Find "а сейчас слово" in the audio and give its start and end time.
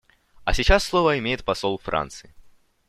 0.45-1.19